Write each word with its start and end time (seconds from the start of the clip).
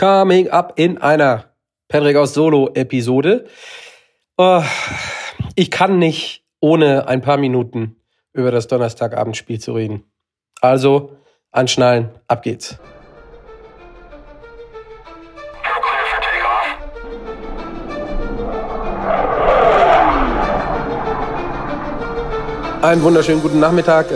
Coming 0.00 0.48
up 0.48 0.72
in 0.76 0.96
einer 0.96 1.52
Patrick 1.88 2.16
aus 2.16 2.32
Solo-Episode. 2.32 3.46
Oh, 4.38 4.62
ich 5.56 5.70
kann 5.70 5.98
nicht 5.98 6.42
ohne 6.58 7.06
ein 7.06 7.20
paar 7.20 7.36
Minuten 7.36 7.96
über 8.32 8.50
das 8.50 8.66
Donnerstagabendspiel 8.66 9.60
zu 9.60 9.74
reden. 9.74 10.10
Also 10.62 11.18
anschnallen, 11.50 12.08
ab 12.28 12.42
geht's. 12.42 12.78
Einen 22.80 23.02
wunderschönen 23.02 23.42
guten 23.42 23.60
Nachmittag. 23.60 24.06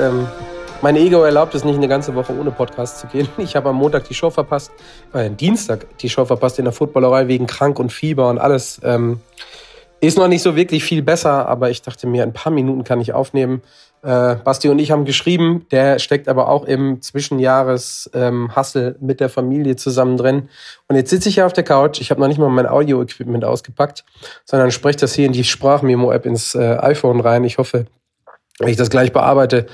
Mein 0.85 0.97
Ego 0.97 1.23
erlaubt 1.23 1.55
es 1.55 1.65
nicht, 1.65 1.77
eine 1.77 1.89
ganze 1.89 2.15
Woche 2.15 2.39
ohne 2.39 2.51
Podcast 2.51 2.99
zu 2.99 3.07
gehen. 3.07 3.27
Ich 3.39 3.57
habe 3.57 3.71
am 3.71 3.77
Montag 3.77 4.07
die 4.07 4.13
Show 4.13 4.29
verpasst, 4.29 4.71
äh, 5.15 5.31
Dienstag 5.31 5.87
die 5.97 6.11
Show 6.11 6.27
verpasst 6.27 6.59
in 6.59 6.67
der 6.67 6.75
Footballerei 6.75 7.27
wegen 7.27 7.47
krank 7.47 7.79
und 7.79 7.91
Fieber 7.91 8.29
und 8.29 8.37
alles. 8.37 8.83
Ähm, 8.85 9.21
ist 10.03 10.19
noch 10.19 10.29
nicht 10.29 10.43
so 10.43 10.57
wirklich 10.57 10.85
viel 10.85 11.01
besser, 11.01 11.49
aber 11.49 11.71
ich 11.71 11.81
dachte 11.81 12.07
mir, 12.07 12.23
ein 12.23 12.35
paar 12.35 12.53
Minuten 12.53 12.85
kann 12.85 13.01
ich 13.01 13.15
aufnehmen. 13.15 13.63
Äh, 14.03 14.35
Basti 14.35 14.69
und 14.69 14.79
ich 14.79 14.91
haben 14.91 15.07
geschrieben, 15.07 15.65
der 15.71 15.99
steckt 16.01 16.29
aber 16.29 16.51
auch 16.51 16.67
im 16.67 17.01
Zwischenjahres-Hustle 17.01 18.89
ähm, 18.89 18.95
mit 19.01 19.21
der 19.21 19.31
Familie 19.31 19.77
zusammen 19.77 20.19
drin. 20.19 20.51
Und 20.89 20.97
jetzt 20.97 21.09
sitze 21.09 21.31
ich 21.31 21.37
hier 21.37 21.47
auf 21.47 21.55
der 21.55 21.65
Couch, 21.65 22.03
ich 22.03 22.11
habe 22.11 22.21
noch 22.21 22.29
nicht 22.29 22.37
mal 22.37 22.51
mein 22.51 22.67
Audio-Equipment 22.67 23.47
ausgepackt, 23.47 24.05
sondern 24.45 24.71
spreche 24.71 24.99
das 24.99 25.15
hier 25.15 25.25
in 25.25 25.33
die 25.33 25.45
Sprachmemo-App 25.45 26.27
ins 26.27 26.55
äh, 26.55 26.77
iPhone 26.77 27.21
rein. 27.21 27.45
Ich 27.45 27.57
hoffe, 27.57 27.87
wenn 28.59 28.69
ich 28.69 28.77
das 28.77 28.91
gleich 28.91 29.13
bearbeite, 29.13 29.67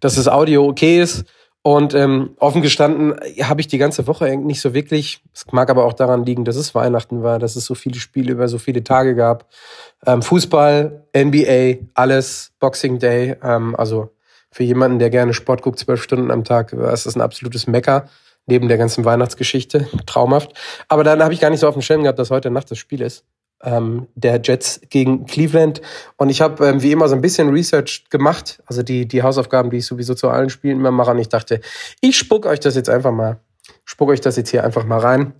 dass 0.00 0.16
das 0.16 0.28
Audio 0.28 0.66
okay 0.66 1.00
ist. 1.00 1.24
Und 1.64 1.94
ähm, 1.94 2.30
offen 2.40 2.60
gestanden 2.60 3.14
habe 3.42 3.60
ich 3.60 3.68
die 3.68 3.78
ganze 3.78 4.08
Woche 4.08 4.36
nicht 4.36 4.60
so 4.60 4.74
wirklich. 4.74 5.22
Es 5.32 5.46
mag 5.52 5.70
aber 5.70 5.84
auch 5.84 5.92
daran 5.92 6.24
liegen, 6.24 6.44
dass 6.44 6.56
es 6.56 6.74
Weihnachten 6.74 7.22
war, 7.22 7.38
dass 7.38 7.54
es 7.54 7.64
so 7.64 7.76
viele 7.76 8.00
Spiele 8.00 8.32
über 8.32 8.48
so 8.48 8.58
viele 8.58 8.82
Tage 8.82 9.14
gab. 9.14 9.46
Ähm, 10.04 10.22
Fußball, 10.22 11.06
NBA, 11.16 11.86
alles, 11.94 12.50
Boxing 12.58 12.98
Day. 12.98 13.36
Ähm, 13.44 13.76
also 13.76 14.10
für 14.50 14.64
jemanden, 14.64 14.98
der 14.98 15.10
gerne 15.10 15.34
Sport 15.34 15.62
guckt, 15.62 15.78
zwölf 15.78 16.02
Stunden 16.02 16.32
am 16.32 16.42
Tag, 16.42 16.72
ist 16.72 17.06
das 17.06 17.14
ein 17.14 17.20
absolutes 17.20 17.68
Mecker 17.68 18.08
neben 18.46 18.66
der 18.66 18.76
ganzen 18.76 19.04
Weihnachtsgeschichte. 19.04 19.86
Traumhaft. 20.06 20.52
Aber 20.88 21.04
dann 21.04 21.22
habe 21.22 21.32
ich 21.32 21.38
gar 21.38 21.50
nicht 21.50 21.60
so 21.60 21.68
auf 21.68 21.74
dem 21.74 21.82
Schirm 21.82 22.02
gehabt, 22.02 22.18
dass 22.18 22.30
heute 22.30 22.50
Nacht 22.50 22.72
das 22.72 22.78
Spiel 22.78 23.02
ist 23.02 23.24
ähm, 23.62 24.08
der 24.14 24.40
Jets 24.42 24.80
gegen 24.90 25.26
Cleveland. 25.26 25.80
Und 26.16 26.28
ich 26.28 26.40
habe 26.40 26.66
ähm, 26.66 26.82
wie 26.82 26.92
immer 26.92 27.08
so 27.08 27.14
ein 27.14 27.20
bisschen 27.20 27.50
Research 27.50 28.04
gemacht, 28.10 28.62
also 28.66 28.82
die, 28.82 29.06
die 29.06 29.22
Hausaufgaben, 29.22 29.70
die 29.70 29.78
ich 29.78 29.86
sowieso 29.86 30.14
zu 30.14 30.28
allen 30.28 30.50
Spielen 30.50 30.78
immer 30.78 30.90
mache. 30.90 31.12
Und 31.12 31.18
ich 31.18 31.28
dachte, 31.28 31.60
ich 32.00 32.16
spuck 32.16 32.46
euch 32.46 32.60
das 32.60 32.74
jetzt 32.74 32.90
einfach 32.90 33.12
mal, 33.12 33.40
spuck 33.84 34.10
euch 34.10 34.20
das 34.20 34.36
jetzt 34.36 34.50
hier 34.50 34.64
einfach 34.64 34.84
mal 34.84 34.98
rein. 34.98 35.34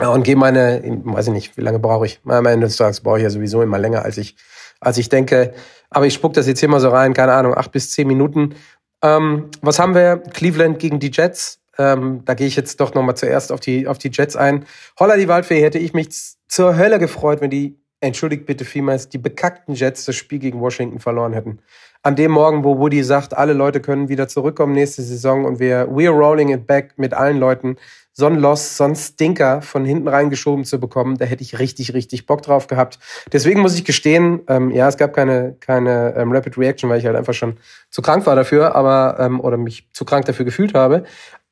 Und 0.00 0.24
gehe 0.24 0.34
meine, 0.34 0.82
weiß 1.04 1.28
ich 1.28 1.32
nicht, 1.32 1.56
wie 1.56 1.60
lange 1.60 1.78
brauche 1.78 2.06
ich? 2.06 2.20
Am 2.24 2.46
Ende 2.46 2.66
des 2.66 2.76
Tages 2.76 3.00
brauche 3.00 3.18
ich 3.18 3.22
ja 3.22 3.30
sowieso 3.30 3.62
immer 3.62 3.78
länger, 3.78 4.04
als 4.04 4.18
ich, 4.18 4.34
als 4.80 4.98
ich 4.98 5.08
denke. 5.08 5.54
Aber 5.88 6.06
ich 6.06 6.14
spuck 6.14 6.32
das 6.32 6.48
jetzt 6.48 6.58
hier 6.58 6.68
mal 6.68 6.80
so 6.80 6.88
rein, 6.88 7.14
keine 7.14 7.32
Ahnung, 7.32 7.56
acht 7.56 7.70
bis 7.70 7.92
zehn 7.92 8.08
Minuten. 8.08 8.56
Ähm, 9.02 9.50
was 9.62 9.78
haben 9.78 9.94
wir? 9.94 10.16
Cleveland 10.16 10.80
gegen 10.80 10.98
die 10.98 11.12
Jets. 11.12 11.60
Ähm, 11.78 12.22
da 12.24 12.34
gehe 12.34 12.46
ich 12.46 12.56
jetzt 12.56 12.80
doch 12.80 12.94
nochmal 12.94 13.16
zuerst 13.16 13.52
auf 13.52 13.60
die, 13.60 13.86
auf 13.86 13.98
die 13.98 14.10
Jets 14.12 14.36
ein. 14.36 14.64
Holla 14.98 15.16
die 15.16 15.28
Waldfee 15.28 15.62
hätte 15.62 15.78
ich 15.78 15.92
mich 15.92 16.08
zur 16.48 16.76
Hölle 16.76 16.98
gefreut, 16.98 17.40
wenn 17.40 17.50
die, 17.50 17.78
entschuldigt 18.00 18.46
bitte 18.46 18.64
vielmals, 18.64 19.08
die 19.08 19.18
bekackten 19.18 19.74
Jets 19.74 20.04
das 20.04 20.16
Spiel 20.16 20.38
gegen 20.38 20.60
Washington 20.60 21.00
verloren 21.00 21.32
hätten. 21.32 21.58
An 22.02 22.16
dem 22.16 22.32
Morgen, 22.32 22.64
wo 22.64 22.78
Woody 22.78 23.02
sagt, 23.02 23.34
alle 23.34 23.54
Leute 23.54 23.80
können 23.80 24.10
wieder 24.10 24.28
zurückkommen 24.28 24.74
nächste 24.74 25.02
Saison 25.02 25.46
und 25.46 25.58
wir, 25.58 25.88
we're 25.88 26.10
rolling 26.10 26.50
it 26.50 26.66
back 26.66 26.92
mit 26.98 27.14
allen 27.14 27.38
Leuten, 27.38 27.76
so 28.12 28.26
ein 28.26 28.36
Loss, 28.36 28.76
so 28.76 28.84
ein 28.84 28.94
Stinker 28.94 29.60
von 29.60 29.84
hinten 29.84 30.06
reingeschoben 30.06 30.64
zu 30.64 30.78
bekommen, 30.78 31.16
da 31.16 31.24
hätte 31.24 31.42
ich 31.42 31.58
richtig, 31.58 31.94
richtig 31.94 32.26
Bock 32.26 32.42
drauf 32.42 32.68
gehabt. 32.68 33.00
Deswegen 33.32 33.60
muss 33.60 33.74
ich 33.74 33.84
gestehen, 33.84 34.42
ähm, 34.48 34.70
ja, 34.70 34.86
es 34.86 34.96
gab 34.96 35.14
keine, 35.14 35.56
keine 35.58 36.14
ähm, 36.16 36.30
Rapid 36.30 36.56
Reaction, 36.56 36.88
weil 36.88 37.00
ich 37.00 37.06
halt 37.06 37.16
einfach 37.16 37.34
schon 37.34 37.56
zu 37.90 38.02
krank 38.02 38.24
war 38.26 38.36
dafür, 38.36 38.76
aber, 38.76 39.16
ähm, 39.18 39.40
oder 39.40 39.56
mich 39.56 39.88
zu 39.92 40.04
krank 40.04 40.26
dafür 40.26 40.44
gefühlt 40.44 40.74
habe. 40.74 41.04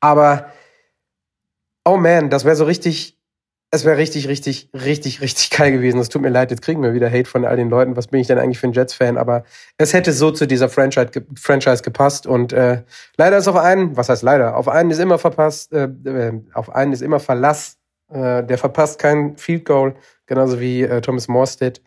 Aber, 0.03 0.51
oh 1.85 1.95
man, 1.95 2.29
das 2.29 2.43
wäre 2.43 2.57
so 2.57 2.65
richtig, 2.65 3.17
es 3.71 3.85
wäre 3.85 3.97
richtig, 3.97 4.27
richtig, 4.27 4.69
richtig, 4.73 5.21
richtig 5.21 5.49
geil 5.49 5.71
gewesen. 5.71 5.97
Es 5.97 6.09
tut 6.09 6.21
mir 6.21 6.29
leid, 6.29 6.51
jetzt 6.51 6.61
kriegen 6.61 6.83
wir 6.83 6.93
wieder 6.93 7.09
Hate 7.09 7.23
von 7.23 7.45
all 7.45 7.55
den 7.55 7.69
Leuten. 7.69 7.95
Was 7.95 8.07
bin 8.07 8.19
ich 8.19 8.27
denn 8.27 8.37
eigentlich 8.37 8.59
für 8.59 8.67
ein 8.67 8.73
Jets-Fan? 8.73 9.17
Aber 9.17 9.45
es 9.77 9.93
hätte 9.93 10.11
so 10.11 10.31
zu 10.31 10.45
dieser 10.45 10.67
Franchise, 10.67 11.09
Franchise 11.39 11.83
gepasst. 11.83 12.27
Und 12.27 12.51
äh, 12.51 12.83
leider 13.15 13.37
ist 13.37 13.47
auf 13.47 13.55
einen, 13.55 13.95
was 13.95 14.09
heißt 14.09 14.23
leider? 14.23 14.57
Auf 14.57 14.67
einen 14.67 14.91
ist 14.91 14.99
immer 14.99 15.17
verpasst, 15.17 15.71
äh, 15.71 15.85
äh, 15.85 16.41
auf 16.53 16.75
einen 16.75 16.91
ist 16.91 17.01
immer 17.01 17.21
Verlass. 17.21 17.77
Äh, 18.11 18.43
der 18.43 18.57
verpasst 18.57 18.99
kein 18.99 19.37
Field 19.37 19.63
Goal, 19.63 19.95
genauso 20.25 20.59
wie 20.59 20.81
äh, 20.81 20.99
Thomas 20.99 21.29
Morstead 21.29 21.81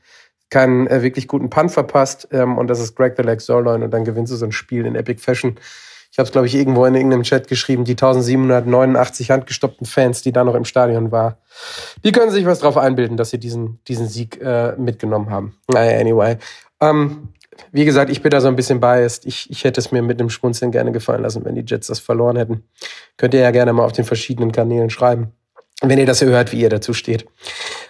keinen 0.49 0.87
äh, 0.87 1.03
wirklich 1.03 1.29
guten 1.29 1.51
Punt 1.51 1.71
verpasst. 1.71 2.29
Ähm, 2.33 2.57
und 2.57 2.69
das 2.69 2.81
ist 2.81 2.97
Greg 2.97 3.13
the 3.19 3.23
Leg 3.23 3.43
Sirloin. 3.43 3.83
Und 3.83 3.91
dann 3.91 4.05
gewinnst 4.07 4.33
du 4.33 4.37
so 4.37 4.47
ein 4.47 4.53
Spiel 4.53 4.87
in 4.87 4.95
Epic 4.95 5.21
Fashion 5.21 5.59
ich 6.17 6.19
habe 6.19 6.29
es, 6.29 6.33
glaube 6.33 6.47
ich, 6.47 6.55
irgendwo 6.55 6.87
in 6.87 6.95
irgendeinem 6.95 7.25
Chat 7.25 7.47
geschrieben, 7.47 7.85
die 7.85 7.93
1789 7.93 9.31
handgestoppten 9.31 9.87
Fans, 9.87 10.23
die 10.23 10.33
da 10.33 10.45
noch 10.45 10.55
im 10.55 10.65
Stadion 10.65 11.13
waren, 11.13 11.35
die 12.05 12.13
können 12.13 12.31
sich 12.31 12.47
was 12.47 12.61
drauf 12.61 12.79
einbilden, 12.79 13.19
dass 13.19 13.29
sie 13.29 13.39
diesen, 13.39 13.81
diesen 13.87 14.09
Sieg 14.09 14.41
äh, 14.41 14.75
mitgenommen 14.79 15.29
haben. 15.29 15.59
Naja, 15.69 16.01
anyway. 16.01 16.39
Ähm, 16.81 17.35
wie 17.71 17.85
gesagt, 17.85 18.11
ich 18.11 18.23
bin 18.23 18.31
da 18.31 18.41
so 18.41 18.49
ein 18.49 18.57
bisschen 18.57 18.81
biased. 18.81 19.27
Ich, 19.27 19.51
ich 19.51 19.65
hätte 19.65 19.79
es 19.79 19.93
mir 19.93 20.01
mit 20.01 20.19
einem 20.19 20.31
Schmunzeln 20.31 20.73
gerne 20.73 20.91
gefallen 20.91 21.21
lassen, 21.21 21.45
wenn 21.45 21.55
die 21.55 21.67
Jets 21.67 21.89
das 21.89 21.99
verloren 21.99 22.37
hätten. 22.37 22.63
Könnt 23.19 23.35
ihr 23.35 23.41
ja 23.41 23.51
gerne 23.51 23.75
mal 23.75 23.85
auf 23.85 23.93
den 23.93 24.07
verschiedenen 24.07 24.53
Kanälen 24.53 24.89
schreiben, 24.89 25.33
wenn 25.83 25.99
ihr 25.99 26.07
das 26.07 26.23
hört, 26.23 26.51
wie 26.51 26.63
ihr 26.63 26.71
dazu 26.71 26.95
steht. 26.95 27.27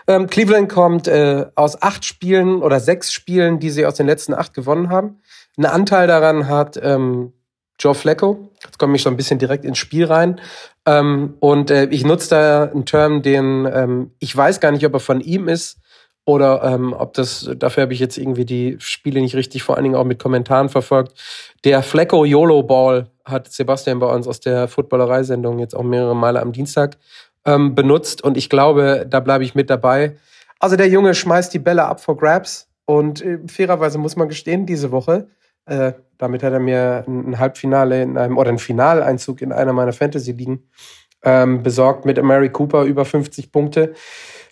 Ähm, 0.08 0.26
Cleveland 0.26 0.68
kommt 0.68 1.06
äh, 1.06 1.46
aus 1.54 1.80
acht 1.80 2.04
Spielen 2.04 2.60
oder 2.60 2.80
sechs 2.80 3.12
Spielen, 3.12 3.60
die 3.60 3.70
sie 3.70 3.86
aus 3.86 3.94
den 3.94 4.08
letzten 4.08 4.34
acht 4.34 4.52
gewonnen 4.52 4.90
haben. 4.90 5.20
Ein 5.56 5.66
Anteil 5.66 6.08
daran 6.08 6.48
hat 6.48 6.76
ähm, 6.82 7.32
Joe 7.78 7.94
Flacco. 7.94 8.50
Jetzt 8.64 8.78
komme 8.78 8.96
ich 8.96 9.02
schon 9.02 9.14
ein 9.14 9.16
bisschen 9.16 9.38
direkt 9.38 9.64
ins 9.64 9.78
Spiel 9.78 10.06
rein. 10.06 10.40
Ähm, 10.86 11.34
und 11.40 11.70
äh, 11.70 11.86
ich 11.86 12.04
nutze 12.04 12.30
da 12.30 12.64
einen 12.64 12.86
Term, 12.86 13.22
den 13.22 13.68
ähm, 13.72 14.12
ich 14.18 14.36
weiß 14.36 14.60
gar 14.60 14.70
nicht, 14.70 14.86
ob 14.86 14.94
er 14.94 15.00
von 15.00 15.20
ihm 15.20 15.48
ist 15.48 15.78
oder 16.24 16.62
ähm, 16.64 16.92
ob 16.92 17.14
das, 17.14 17.48
dafür 17.56 17.84
habe 17.84 17.92
ich 17.92 18.00
jetzt 18.00 18.18
irgendwie 18.18 18.44
die 18.44 18.76
Spiele 18.80 19.20
nicht 19.20 19.36
richtig, 19.36 19.62
vor 19.62 19.76
allen 19.76 19.84
Dingen 19.84 19.94
auch 19.94 20.04
mit 20.04 20.18
Kommentaren 20.18 20.68
verfolgt. 20.68 21.14
Der 21.64 21.82
Flacco 21.82 22.24
YOLO 22.24 22.62
Ball 22.64 23.06
hat 23.24 23.52
Sebastian 23.52 24.00
bei 24.00 24.12
uns 24.12 24.26
aus 24.26 24.40
der 24.40 24.68
Footballerei-Sendung 24.68 25.58
jetzt 25.58 25.76
auch 25.76 25.84
mehrere 25.84 26.16
Male 26.16 26.40
am 26.40 26.52
Dienstag 26.52 26.98
ähm, 27.44 27.74
benutzt 27.74 28.22
und 28.22 28.36
ich 28.36 28.50
glaube, 28.50 29.06
da 29.08 29.20
bleibe 29.20 29.44
ich 29.44 29.54
mit 29.54 29.70
dabei. 29.70 30.16
Also 30.58 30.76
der 30.76 30.88
Junge 30.88 31.14
schmeißt 31.14 31.54
die 31.54 31.58
Bälle 31.58 31.84
ab 31.84 32.00
vor 32.00 32.16
Grabs 32.16 32.68
und 32.86 33.22
äh, 33.22 33.38
fairerweise 33.46 33.98
muss 33.98 34.16
man 34.16 34.28
gestehen, 34.28 34.66
diese 34.66 34.90
Woche 34.90 35.28
äh, 35.66 35.92
damit 36.18 36.42
hat 36.42 36.52
er 36.52 36.60
mir 36.60 37.04
ein 37.06 37.38
Halbfinale 37.38 38.02
in 38.02 38.16
einem 38.16 38.38
oder 38.38 38.50
ein 38.50 38.58
Finaleinzug 38.58 39.42
in 39.42 39.52
einer 39.52 39.72
meiner 39.72 39.92
Fantasy-Ligen 39.92 40.62
ähm, 41.22 41.62
besorgt 41.62 42.04
mit 42.04 42.22
Mary 42.22 42.50
Cooper 42.50 42.84
über 42.84 43.04
50 43.04 43.52
Punkte. 43.52 43.94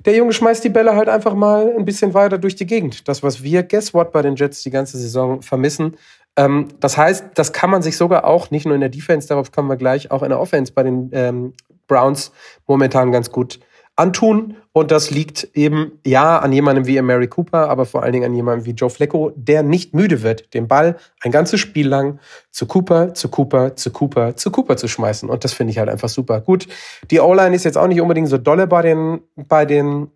Der 0.04 0.16
Junge 0.16 0.32
schmeißt 0.32 0.62
die 0.64 0.68
Bälle 0.68 0.96
halt 0.96 1.08
einfach 1.08 1.34
mal 1.34 1.74
ein 1.76 1.84
bisschen 1.84 2.12
weiter 2.14 2.36
durch 2.36 2.56
die 2.56 2.66
Gegend. 2.66 3.08
Das, 3.08 3.22
was 3.22 3.42
wir, 3.42 3.62
guess 3.62 3.94
what, 3.94 4.12
bei 4.12 4.22
den 4.22 4.36
Jets 4.36 4.62
die 4.62 4.70
ganze 4.70 4.98
Saison 4.98 5.40
vermissen. 5.40 5.96
Ähm, 6.36 6.68
das 6.80 6.96
heißt, 6.96 7.26
das 7.34 7.52
kann 7.52 7.70
man 7.70 7.82
sich 7.82 7.96
sogar 7.96 8.24
auch, 8.24 8.50
nicht 8.50 8.66
nur 8.66 8.74
in 8.74 8.80
der 8.80 8.90
Defense, 8.90 9.28
darauf 9.28 9.52
kommen 9.52 9.68
wir 9.68 9.76
gleich, 9.76 10.10
auch 10.10 10.22
in 10.22 10.30
der 10.30 10.40
Offense 10.40 10.72
bei 10.72 10.82
den 10.82 11.10
ähm, 11.12 11.52
Browns 11.86 12.32
momentan 12.66 13.12
ganz 13.12 13.30
gut 13.30 13.60
antun. 13.96 14.56
Und 14.72 14.90
das 14.90 15.10
liegt 15.10 15.48
eben 15.54 16.00
ja 16.04 16.38
an 16.40 16.52
jemandem 16.52 16.86
wie 16.86 17.00
Mary 17.00 17.28
Cooper, 17.28 17.68
aber 17.68 17.86
vor 17.86 18.02
allen 18.02 18.12
Dingen 18.12 18.24
an 18.24 18.34
jemandem 18.34 18.66
wie 18.66 18.72
Joe 18.72 18.90
Flacco, 18.90 19.32
der 19.36 19.62
nicht 19.62 19.94
müde 19.94 20.22
wird, 20.22 20.52
den 20.52 20.66
Ball 20.66 20.96
ein 21.22 21.30
ganzes 21.30 21.60
Spiel 21.60 21.86
lang 21.86 22.18
zu 22.50 22.66
Cooper, 22.66 23.14
zu 23.14 23.28
Cooper, 23.28 23.76
zu 23.76 23.92
Cooper, 23.92 24.36
zu 24.36 24.50
Cooper 24.50 24.76
zu 24.76 24.88
schmeißen. 24.88 25.30
Und 25.30 25.44
das 25.44 25.52
finde 25.52 25.70
ich 25.70 25.78
halt 25.78 25.88
einfach 25.88 26.08
super. 26.08 26.40
Gut, 26.40 26.66
die 27.10 27.20
O-Line 27.20 27.54
ist 27.54 27.64
jetzt 27.64 27.78
auch 27.78 27.86
nicht 27.86 28.00
unbedingt 28.00 28.28
so 28.28 28.38
dolle 28.38 28.66
bei 28.66 28.82
den, 28.82 29.20
bei 29.36 29.64
den 29.64 30.10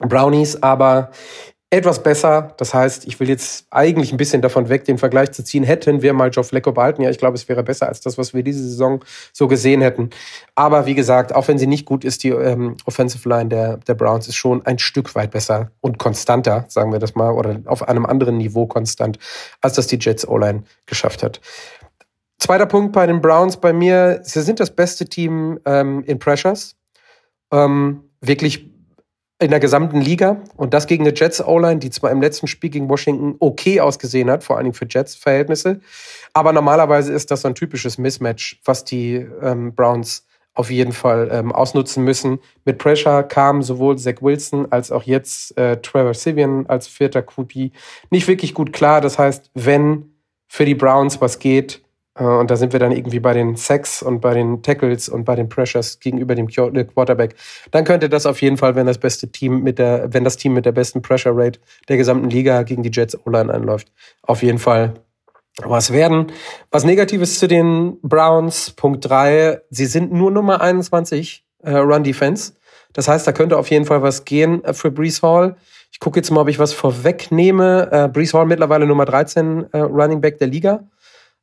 Brownies, 0.00 0.62
aber 0.62 1.10
etwas 1.70 2.02
besser. 2.02 2.54
Das 2.56 2.72
heißt, 2.72 3.06
ich 3.06 3.20
will 3.20 3.28
jetzt 3.28 3.66
eigentlich 3.70 4.10
ein 4.10 4.16
bisschen 4.16 4.40
davon 4.40 4.70
weg, 4.70 4.84
den 4.86 4.96
Vergleich 4.96 5.32
zu 5.32 5.44
ziehen. 5.44 5.64
Hätten 5.64 6.00
wir 6.00 6.14
mal 6.14 6.30
Joe 6.30 6.44
Flacco 6.44 6.72
behalten, 6.72 7.02
ja, 7.02 7.10
ich 7.10 7.18
glaube, 7.18 7.34
es 7.34 7.48
wäre 7.48 7.62
besser 7.62 7.88
als 7.88 8.00
das, 8.00 8.16
was 8.16 8.32
wir 8.32 8.42
diese 8.42 8.62
Saison 8.62 9.04
so 9.34 9.48
gesehen 9.48 9.82
hätten. 9.82 10.08
Aber 10.54 10.86
wie 10.86 10.94
gesagt, 10.94 11.34
auch 11.34 11.46
wenn 11.48 11.58
sie 11.58 11.66
nicht 11.66 11.84
gut 11.84 12.04
ist, 12.04 12.24
die 12.24 12.30
ähm, 12.30 12.76
Offensive 12.86 13.28
Line 13.28 13.50
der, 13.50 13.76
der 13.76 13.94
Browns 13.94 14.28
ist 14.28 14.36
schon 14.36 14.64
ein 14.64 14.78
Stück 14.78 15.14
weit 15.14 15.30
besser 15.30 15.70
und 15.82 15.98
konstanter, 15.98 16.64
sagen 16.68 16.90
wir 16.90 17.00
das 17.00 17.14
mal, 17.14 17.32
oder 17.32 17.60
auf 17.66 17.86
einem 17.86 18.06
anderen 18.06 18.38
Niveau 18.38 18.66
konstant, 18.66 19.18
als 19.60 19.74
das 19.74 19.86
die 19.88 19.98
Jets 20.00 20.26
O-Line 20.26 20.62
geschafft 20.86 21.22
hat. 21.22 21.40
Zweiter 22.38 22.66
Punkt 22.66 22.92
bei 22.92 23.06
den 23.06 23.20
Browns 23.20 23.58
bei 23.58 23.74
mir, 23.74 24.20
sie 24.22 24.40
sind 24.42 24.60
das 24.60 24.74
beste 24.74 25.06
Team 25.06 25.58
ähm, 25.66 26.02
in 26.04 26.18
Pressures. 26.18 26.76
Ähm, 27.52 28.04
wirklich 28.20 28.70
in 29.40 29.50
der 29.50 29.60
gesamten 29.60 30.00
Liga 30.00 30.42
und 30.56 30.74
das 30.74 30.86
gegen 30.86 31.04
eine 31.06 31.14
Jets 31.14 31.40
O-Line, 31.40 31.78
die 31.78 31.90
zwar 31.90 32.10
im 32.10 32.20
letzten 32.20 32.48
Spiel 32.48 32.70
gegen 32.70 32.88
Washington 32.88 33.36
okay 33.38 33.80
ausgesehen 33.80 34.30
hat, 34.30 34.42
vor 34.42 34.56
allen 34.56 34.64
Dingen 34.64 34.74
für 34.74 34.86
Jets 34.88 35.14
Verhältnisse, 35.14 35.80
aber 36.32 36.52
normalerweise 36.52 37.12
ist 37.12 37.30
das 37.30 37.42
so 37.42 37.48
ein 37.48 37.54
typisches 37.54 37.98
Mismatch, 37.98 38.60
was 38.64 38.84
die 38.84 39.26
ähm, 39.42 39.74
Browns 39.74 40.26
auf 40.54 40.72
jeden 40.72 40.92
Fall 40.92 41.28
ähm, 41.30 41.52
ausnutzen 41.52 42.02
müssen. 42.02 42.40
Mit 42.64 42.78
Pressure 42.78 43.22
kam 43.22 43.62
sowohl 43.62 43.96
Zach 43.96 44.16
Wilson 44.20 44.66
als 44.72 44.90
auch 44.90 45.04
jetzt 45.04 45.56
äh, 45.56 45.80
Trevor 45.80 46.14
Sivian 46.14 46.66
als 46.66 46.88
vierter 46.88 47.22
QB 47.22 47.70
nicht 48.10 48.26
wirklich 48.26 48.54
gut 48.54 48.72
klar. 48.72 49.00
Das 49.00 49.20
heißt, 49.20 49.52
wenn 49.54 50.14
für 50.48 50.64
die 50.64 50.74
Browns 50.74 51.20
was 51.20 51.38
geht, 51.38 51.82
und 52.24 52.50
da 52.50 52.56
sind 52.56 52.72
wir 52.72 52.80
dann 52.80 52.92
irgendwie 52.92 53.20
bei 53.20 53.32
den 53.32 53.56
Sacks 53.56 54.02
und 54.02 54.20
bei 54.20 54.34
den 54.34 54.62
Tackles 54.62 55.08
und 55.08 55.24
bei 55.24 55.36
den 55.36 55.48
Pressures 55.48 56.00
gegenüber 56.00 56.34
dem 56.34 56.48
äh, 56.48 56.84
Quarterback, 56.84 57.34
dann 57.70 57.84
könnte 57.84 58.08
das 58.08 58.26
auf 58.26 58.42
jeden 58.42 58.56
Fall, 58.56 58.74
wenn 58.74 58.86
das 58.86 58.98
beste 58.98 59.28
Team 59.28 59.62
mit 59.62 59.78
der, 59.78 60.12
wenn 60.12 60.24
das 60.24 60.36
Team 60.36 60.54
mit 60.54 60.66
der 60.66 60.72
besten 60.72 61.02
Pressure 61.02 61.32
Rate 61.34 61.60
der 61.88 61.96
gesamten 61.96 62.30
Liga 62.30 62.62
gegen 62.62 62.82
die 62.82 62.90
Jets 62.92 63.16
O-Line 63.26 63.52
einläuft, 63.52 63.92
auf 64.22 64.42
jeden 64.42 64.58
Fall 64.58 64.94
was 65.62 65.92
werden. 65.92 66.26
Was 66.70 66.84
Negatives 66.84 67.38
zu 67.38 67.48
den 67.48 67.98
Browns, 68.02 68.70
Punkt 68.70 69.08
drei 69.08 69.60
sie 69.70 69.86
sind 69.86 70.12
nur 70.12 70.30
Nummer 70.30 70.60
21 70.60 71.44
äh, 71.62 71.70
Run 71.70 72.04
Defense. 72.04 72.52
Das 72.92 73.08
heißt, 73.08 73.26
da 73.26 73.32
könnte 73.32 73.58
auf 73.58 73.70
jeden 73.70 73.84
Fall 73.84 74.02
was 74.02 74.24
gehen 74.24 74.64
äh, 74.64 74.74
für 74.74 74.90
Brees 74.90 75.22
Hall. 75.22 75.56
Ich 75.90 76.00
gucke 76.00 76.18
jetzt 76.18 76.30
mal, 76.30 76.42
ob 76.42 76.48
ich 76.48 76.58
was 76.58 76.72
vorwegnehme. 76.72 77.88
Äh, 77.90 78.08
Brees 78.08 78.34
Hall 78.34 78.46
mittlerweile 78.46 78.86
Nummer 78.86 79.04
13 79.04 79.66
äh, 79.72 79.78
Running 79.78 80.20
Back 80.20 80.38
der 80.38 80.48
Liga. 80.48 80.84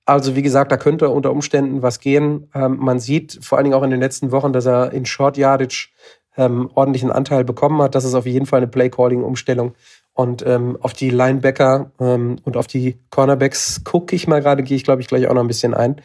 Also 0.05 0.35
wie 0.35 0.43
gesagt, 0.43 0.71
da 0.71 0.77
könnte 0.77 1.09
unter 1.09 1.31
Umständen 1.31 1.81
was 1.81 1.99
gehen. 1.99 2.49
Ähm, 2.53 2.77
man 2.79 2.99
sieht 2.99 3.39
vor 3.41 3.57
allen 3.57 3.65
Dingen 3.65 3.75
auch 3.75 3.83
in 3.83 3.89
den 3.89 3.99
letzten 3.99 4.31
Wochen, 4.31 4.53
dass 4.53 4.65
er 4.65 4.91
in 4.93 5.05
Short 5.05 5.35
Yardage 5.37 5.89
ähm, 6.37 6.69
ordentlichen 6.75 7.11
Anteil 7.11 7.43
bekommen 7.43 7.81
hat. 7.81 7.95
Das 7.95 8.05
ist 8.05 8.13
auf 8.13 8.25
jeden 8.25 8.45
Fall 8.45 8.57
eine 8.57 8.67
Play-Calling-Umstellung. 8.67 9.73
Und 10.13 10.45
ähm, 10.45 10.77
auf 10.81 10.93
die 10.93 11.09
Linebacker 11.09 11.91
ähm, 11.99 12.37
und 12.43 12.55
auf 12.55 12.67
die 12.67 12.97
Cornerbacks 13.09 13.83
gucke 13.83 14.15
ich 14.15 14.27
mal 14.27 14.41
gerade, 14.41 14.63
gehe 14.63 14.77
ich 14.77 14.83
glaube 14.83 15.01
ich 15.01 15.07
gleich 15.07 15.27
auch 15.27 15.33
noch 15.33 15.41
ein 15.41 15.47
bisschen 15.47 15.73
ein. 15.73 16.01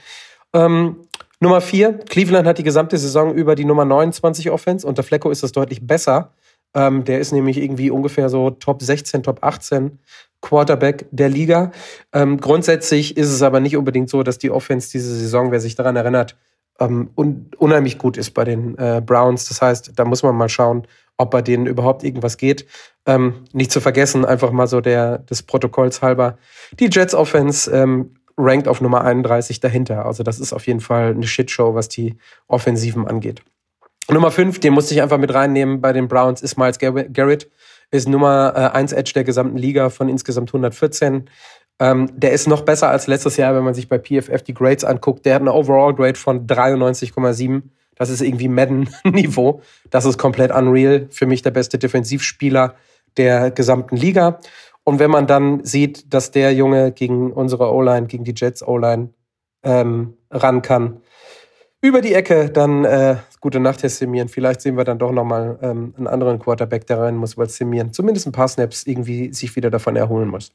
Ähm, 0.53 0.97
Nummer 1.39 1.61
vier, 1.61 1.95
Cleveland 1.95 2.47
hat 2.47 2.59
die 2.59 2.65
gesamte 2.65 2.99
Saison 2.99 3.33
über 3.33 3.55
die 3.55 3.65
Nummer 3.65 3.85
29 3.85 4.51
Offense. 4.51 4.87
Unter 4.87 5.03
Flecko 5.03 5.31
ist 5.31 5.43
das 5.43 5.53
deutlich 5.53 5.87
besser. 5.87 6.33
Ähm, 6.75 7.05
der 7.05 7.21
ist 7.21 7.33
nämlich 7.33 7.59
irgendwie 7.59 7.91
ungefähr 7.91 8.29
so 8.29 8.51
Top 8.51 8.83
16, 8.83 9.23
Top 9.23 9.43
18 9.43 9.99
Quarterback 10.41 11.07
der 11.11 11.29
Liga. 11.29 11.73
Ähm, 12.13 12.39
grundsätzlich 12.39 13.17
ist 13.17 13.31
es 13.31 13.43
aber 13.43 13.61
nicht 13.61 13.77
unbedingt 13.77 14.09
so, 14.09 14.23
dass 14.23 14.39
die 14.39 14.51
Offense 14.51 14.91
diese 14.91 15.15
Saison, 15.15 15.51
wer 15.51 15.61
sich 15.61 15.75
daran 15.75 15.97
erinnert, 15.97 16.37
ähm, 16.79 17.11
un 17.15 17.51
unheimlich 17.59 17.99
gut 17.99 18.17
ist 18.17 18.31
bei 18.31 18.45
den 18.45 18.77
äh, 18.79 19.03
Browns. 19.05 19.49
Das 19.49 19.61
heißt, 19.61 19.93
da 19.97 20.05
muss 20.05 20.23
man 20.23 20.35
mal 20.35 20.49
schauen, 20.49 20.87
ob 21.19 21.31
bei 21.31 21.43
denen 21.43 21.67
überhaupt 21.67 22.03
irgendwas 22.03 22.39
geht. 22.39 22.67
Ähm, 23.05 23.45
nicht 23.53 23.71
zu 23.71 23.81
vergessen, 23.81 24.25
einfach 24.25 24.51
mal 24.51 24.67
so 24.67 24.81
der 24.81 25.19
des 25.19 25.43
Protokolls 25.43 26.01
halber. 26.01 26.39
Die 26.79 26.89
Jets 26.91 27.15
Offense 27.15 27.71
ähm, 27.71 28.15
rankt 28.39 28.67
auf 28.67 28.81
Nummer 28.81 29.05
31 29.05 29.61
dahinter. 29.61 30.07
Also 30.07 30.23
das 30.23 30.41
ist 30.41 30.55
auf 30.55 30.67
jeden 30.67 30.81
Fall 30.81 31.11
eine 31.11 31.27
Shitshow, 31.27 31.75
was 31.75 31.89
die 31.89 32.17
Offensiven 32.47 33.07
angeht. 33.07 33.43
Nummer 34.09 34.31
5, 34.31 34.59
den 34.61 34.73
musste 34.73 34.95
ich 34.95 35.03
einfach 35.03 35.19
mit 35.19 35.33
reinnehmen 35.33 35.81
bei 35.81 35.93
den 35.93 36.09
Browns, 36.09 36.43
ist 36.43 36.57
Miles 36.57 36.79
Garrett. 36.79 37.51
Ist 37.93 38.09
Nummer 38.09 38.53
äh, 38.55 38.77
1 38.77 38.93
Edge 38.93 39.13
der 39.15 39.25
gesamten 39.25 39.57
Liga 39.57 39.91
von 39.91 40.09
insgesamt 40.09 40.51
114. 40.51 41.29
Ähm, 41.81 42.11
der 42.15 42.33
ist 42.33 42.47
noch 42.47 42.63
besser 42.63 42.89
als 42.89 43.07
letztes 43.07 43.37
Jahr, 43.37 43.55
wenn 43.55 43.65
man 43.65 43.75
sich 43.75 43.89
bei 43.89 43.99
PFF 43.99 44.43
die 44.43 44.55
Grades 44.55 44.85
anguckt. 44.85 45.27
Der 45.27 45.35
hat 45.35 45.41
eine 45.41 45.53
Overall 45.53 45.95
Grade 45.95 46.19
von 46.19 46.47
93,7. 46.47 47.63
Das 47.97 48.11
ist 48.11 48.21
irgendwie 48.21 48.49
Madden-Niveau. 48.49 49.63
Das 49.91 50.05
ist 50.05 50.19
komplett 50.19 50.53
unreal. 50.53 51.09
Für 51.11 51.27
mich 51.27 51.43
der 51.43 51.51
beste 51.51 51.79
Defensivspieler 51.79 52.77
der 53.17 53.51
gesamten 53.51 53.97
Liga. 53.97 54.39
Und 54.85 54.99
wenn 54.99 55.11
man 55.11 55.27
dann 55.27 55.65
sieht, 55.65 56.13
dass 56.13 56.31
der 56.31 56.55
Junge 56.55 56.93
gegen 56.93 57.33
unsere 57.33 57.73
O-Line, 57.73 58.07
gegen 58.07 58.25
die 58.25 58.35
Jets 58.37 58.63
O-Line 58.63 59.11
ähm, 59.63 60.15
ran 60.31 60.63
kann, 60.63 61.01
über 61.81 62.01
die 62.01 62.15
Ecke, 62.15 62.51
dann 62.51 62.85
äh, 62.85 63.17
gute 63.41 63.61
Nacht, 63.61 63.83
Herr 63.83 63.91
Simian. 63.91 64.29
Vielleicht 64.29 64.61
sehen 64.61 64.77
wir 64.77 64.85
dann 64.85 64.99
doch 64.99 65.13
nochmal 65.13 65.59
ähm, 65.63 65.95
einen 65.97 66.07
anderen 66.07 66.39
Quarterback, 66.39 66.87
der 66.87 67.01
rein 67.01 67.17
muss, 67.17 67.37
weil 67.37 67.49
Simian 67.49 67.93
zumindest 67.93 68.27
ein 68.27 68.33
paar 68.33 68.49
Snaps 68.49 68.87
irgendwie 68.87 69.33
sich 69.33 69.57
wieder 69.57 69.71
davon 69.71 69.97
erholen 69.97 70.29
muss. 70.29 70.53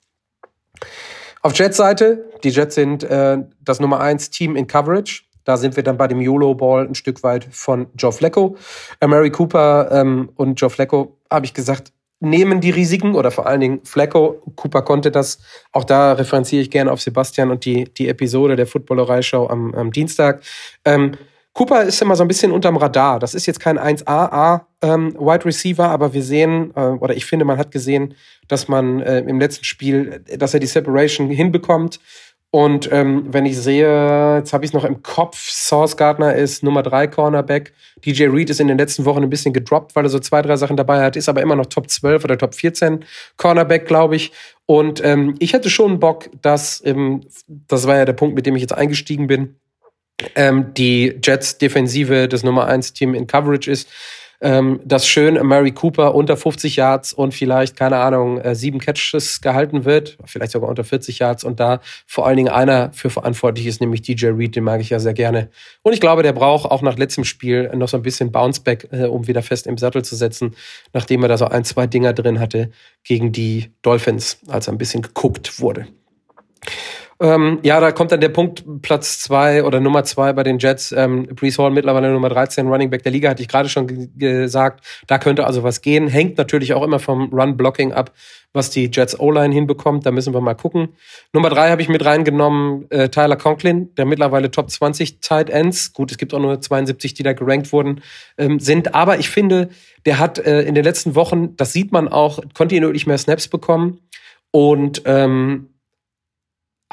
Auf 1.42 1.56
Jets 1.58 1.78
Seite, 1.78 2.26
die 2.44 2.50
Jets 2.50 2.76
sind 2.76 3.04
äh, 3.04 3.38
das 3.62 3.80
Nummer 3.80 4.00
1 4.00 4.30
Team 4.30 4.56
in 4.56 4.68
Coverage. 4.68 5.24
Da 5.44 5.58
sind 5.58 5.76
wir 5.76 5.84
dann 5.84 5.98
bei 5.98 6.08
dem 6.08 6.20
YOLO-Ball 6.20 6.88
ein 6.88 6.96
Stück 6.96 7.22
weit 7.22 7.48
von 7.52 7.88
Joe 7.96 8.12
Flacco. 8.12 8.58
Äh, 9.00 9.08
Mary 9.08 9.30
Cooper 9.30 9.90
ähm, 9.92 10.32
und 10.36 10.60
Joe 10.60 10.70
Flacco, 10.70 11.18
habe 11.30 11.46
ich 11.46 11.54
gesagt, 11.54 11.92
nehmen 12.20 12.62
die 12.62 12.72
Risiken 12.72 13.14
oder 13.14 13.30
vor 13.30 13.46
allen 13.46 13.62
Dingen 13.62 13.82
Flacco. 13.84 14.42
Cooper 14.56 14.82
konnte 14.82 15.12
das. 15.12 15.40
Auch 15.72 15.84
da 15.84 16.14
referenziere 16.14 16.62
ich 16.62 16.72
gerne 16.72 16.92
auf 16.92 17.02
Sebastian 17.02 17.52
und 17.52 17.66
die, 17.66 17.86
die 17.94 18.08
Episode 18.08 18.56
der 18.56 18.68
Footballerei-Show 18.68 19.48
am, 19.48 19.74
am 19.76 19.92
Dienstag. 19.92 20.42
Ähm, 20.84 21.12
Cooper 21.56 21.84
ist 21.84 22.02
immer 22.02 22.18
so 22.18 22.24
ein 22.24 22.28
bisschen 22.28 22.52
unterm 22.52 22.76
Radar. 22.76 23.18
Das 23.18 23.34
ist 23.34 23.46
jetzt 23.46 23.62
kein 23.62 23.80
1AA 23.80 24.66
ähm, 24.82 25.16
Wide 25.18 25.46
Receiver, 25.46 25.88
aber 25.88 26.14
wir 26.14 26.22
sehen, 26.22 26.74
äh, 26.76 26.82
oder 26.82 27.16
ich 27.16 27.26
finde, 27.26 27.46
man 27.46 27.58
hat 27.58 27.72
gesehen, 27.72 28.14
dass 28.50 28.68
man 28.68 29.00
äh, 29.00 29.20
im 29.20 29.40
letzten 29.40 29.64
Spiel, 29.64 30.22
dass 30.38 30.54
er 30.54 30.60
die 30.60 30.68
Separation 30.68 31.30
hinbekommt. 31.30 32.02
Und 32.52 32.90
ähm, 32.92 33.28
wenn 33.34 33.46
ich 33.46 33.58
sehe, 33.58 34.38
jetzt 34.38 34.52
habe 34.52 34.66
ich 34.66 34.72
es 34.72 34.74
noch 34.74 34.84
im 34.84 35.02
Kopf, 35.02 35.50
Source 35.50 35.96
Gardner 35.96 36.36
ist 36.36 36.62
Nummer 36.62 36.84
3 36.84 37.08
Cornerback. 37.08 37.74
DJ 38.06 38.26
Reed 38.26 38.50
ist 38.50 38.60
in 38.60 38.68
den 38.68 38.78
letzten 38.78 39.06
Wochen 39.06 39.24
ein 39.24 39.30
bisschen 39.30 39.54
gedroppt, 39.54 39.96
weil 39.96 40.06
er 40.06 40.10
so 40.10 40.20
zwei, 40.20 40.42
drei 40.42 40.58
Sachen 40.58 40.76
dabei 40.76 41.04
hat, 41.04 41.16
ist 41.16 41.30
aber 41.30 41.42
immer 41.42 41.56
noch 41.56 41.68
Top 41.68 41.90
12 41.90 42.26
oder 42.26 42.38
Top 42.38 42.54
14 42.54 43.06
Cornerback, 43.38 43.88
glaube 43.88 44.18
ich. 44.18 44.34
Und 44.66 45.02
ähm, 45.06 45.36
ich 45.40 45.54
hätte 45.54 45.70
schon 45.70 46.00
Bock, 46.00 46.30
dass, 46.42 46.82
ähm, 46.86 47.22
das 47.48 47.88
war 47.88 47.96
ja 47.96 48.04
der 48.04 48.14
Punkt, 48.14 48.36
mit 48.36 48.46
dem 48.46 48.58
ich 48.58 48.62
jetzt 48.62 48.74
eingestiegen 48.74 49.28
bin, 49.28 49.56
ähm, 50.36 50.74
die 50.74 51.20
Jets 51.24 51.58
Defensive 51.58 52.28
das 52.28 52.44
Nummer 52.44 52.68
1 52.68 52.94
Team 52.94 53.14
in 53.14 53.28
Coverage 53.28 53.70
ist 53.70 53.88
ähm, 54.42 54.80
dass 54.84 55.08
schön 55.08 55.36
Mary 55.46 55.72
Cooper 55.72 56.14
unter 56.14 56.38
50 56.38 56.76
Yards 56.76 57.14
und 57.14 57.34
vielleicht, 57.34 57.76
keine 57.76 57.98
Ahnung, 57.98 58.40
äh, 58.40 58.56
sieben 58.56 58.80
Catches 58.80 59.42
gehalten 59.42 59.86
wird, 59.86 60.18
vielleicht 60.26 60.52
sogar 60.52 60.70
unter 60.70 60.84
40 60.84 61.20
Yards 61.20 61.44
und 61.44 61.60
da 61.60 61.80
vor 62.06 62.28
allen 62.28 62.38
Dingen 62.38 62.50
einer 62.50 62.92
für 62.94 63.10
verantwortlich 63.10 63.66
ist, 63.66 63.82
nämlich 63.82 64.02
DJ 64.02 64.28
Reed, 64.28 64.56
den 64.56 64.64
mag 64.64 64.82
ich 64.82 64.90
ja 64.90 65.00
sehr 65.00 65.14
gerne. 65.14 65.50
Und 65.82 65.94
ich 65.94 66.02
glaube, 66.02 66.24
der 66.24 66.34
braucht 66.34 66.70
auch 66.70 66.82
nach 66.82 66.98
letztem 66.98 67.24
Spiel 67.24 67.72
noch 67.76 67.88
so 67.88 67.98
ein 67.98 68.04
bisschen 68.04 68.32
Bounceback, 68.32 68.88
äh, 68.92 69.06
um 69.06 69.28
wieder 69.28 69.42
fest 69.42 69.68
im 69.68 69.78
Sattel 69.78 70.04
zu 70.04 70.16
setzen, 70.16 70.56
nachdem 70.94 71.24
er 71.24 71.30
da 71.30 71.38
so 71.38 71.46
ein, 71.46 71.64
zwei 71.64 71.88
Dinger 71.88 72.14
drin 72.14 72.40
hatte 72.40 72.72
gegen 73.04 73.32
die 73.32 73.72
Dolphins, 73.82 74.40
als 74.48 74.68
er 74.68 74.74
ein 74.74 74.78
bisschen 74.78 75.02
geguckt 75.02 75.60
wurde. 75.60 75.88
Ähm, 77.22 77.60
ja, 77.64 77.80
da 77.80 77.94
kommt 77.94 78.12
dann 78.12 78.20
der 78.20 78.30
Punkt 78.30 78.66
Platz 78.82 79.20
zwei 79.20 79.64
oder 79.64 79.80
Nummer 79.80 80.04
zwei 80.04 80.34
bei 80.34 80.44
den 80.44 80.60
Jets. 80.60 80.92
Ähm, 80.92 81.28
Brees 81.28 81.58
Hall 81.58 81.72
mittlerweile 81.72 82.12
Nummer 82.12 82.28
13 82.28 82.68
Running 82.68 82.90
Back 82.90 83.04
der 83.04 83.14
Liga, 83.14 83.30
hatte 83.30 83.42
ich 83.42 83.48
gerade 83.48 83.70
schon 83.70 84.12
gesagt. 84.18 84.86
Da 85.08 85.18
könnte 85.18 85.46
also 85.46 85.64
was 85.64 85.82
gehen. 85.82 86.10
Hängt 86.10 86.38
natürlich 86.38 86.74
auch 86.74 86.84
immer 86.84 87.00
vom 87.00 87.34
Run-Blocking 87.34 87.94
ab, 87.94 88.12
was 88.52 88.70
die 88.70 88.90
Jets 88.92 89.18
O-Line 89.18 89.54
hinbekommt. 89.54 90.06
Da 90.06 90.12
müssen 90.12 90.34
wir 90.34 90.42
mal 90.42 90.56
gucken. 90.56 90.90
Nummer 91.32 91.50
drei 91.50 91.70
habe 91.70 91.82
ich 91.82 91.88
mit 91.88 92.04
reingenommen, 92.04 92.92
äh, 92.92 93.08
Tyler 93.08 93.38
Conklin, 93.38 93.96
der 93.96 94.04
mittlerweile 94.04 94.52
Top 94.52 94.70
20 94.70 95.22
Tight 95.22 95.50
Ends. 95.50 95.94
Gut, 95.94 96.12
es 96.12 96.18
gibt 96.18 96.34
auch 96.34 96.40
nur 96.40 96.60
72, 96.60 97.14
die 97.14 97.24
da 97.24 97.32
gerankt 97.32 97.72
wurden, 97.72 98.02
ähm, 98.38 98.60
sind. 98.60 98.94
Aber 98.94 99.20
ich 99.20 99.30
finde, 99.30 99.70
der 100.06 100.20
hat 100.20 100.38
äh, 100.38 100.64
in 100.64 100.76
den 100.76 100.84
letzten 100.84 101.16
Wochen, 101.16 101.56
das 101.56 101.72
sieht 101.72 101.94
man 101.94 102.10
auch, 102.10 102.40
kontinuierlich 102.54 103.08
mehr 103.08 103.18
Snaps 103.18 103.48
bekommen. 103.48 104.02
Und 104.52 105.02
ähm, 105.06 105.70